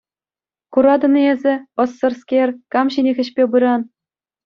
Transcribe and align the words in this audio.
Куратӑн-и 0.73 1.23
эсӗ, 1.33 1.55
ӑссӑрскер, 1.83 2.49
кам 2.75 2.87
ҫине 2.97 3.11
хӗҫпе 3.21 3.43
пыран? 3.55 3.81